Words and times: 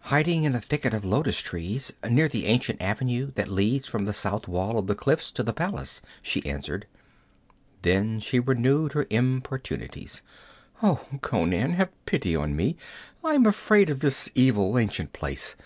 'Hiding 0.00 0.44
in 0.44 0.54
a 0.54 0.60
thicket 0.60 0.92
of 0.92 1.02
lotus 1.02 1.40
trees, 1.40 1.94
near 2.06 2.28
the 2.28 2.44
ancient 2.44 2.82
avenue 2.82 3.32
that 3.36 3.48
leads 3.48 3.86
from 3.86 4.04
the 4.04 4.12
south 4.12 4.46
wall 4.46 4.76
of 4.78 4.86
the 4.86 4.94
cliffs 4.94 5.32
to 5.32 5.42
the 5.42 5.54
palace,' 5.54 6.02
she 6.20 6.44
answered. 6.44 6.86
Then 7.80 8.20
she 8.20 8.38
renewed 8.38 8.92
her 8.92 9.06
importunities. 9.08 10.20
'Oh, 10.82 11.06
Conan, 11.22 11.72
have 11.72 11.88
pity 12.04 12.36
on 12.36 12.54
me! 12.54 12.76
I 13.24 13.32
am 13.32 13.46
afraid 13.46 13.88
of 13.88 14.00
this 14.00 14.28
evil, 14.34 14.76
ancient 14.76 15.14
place. 15.14 15.56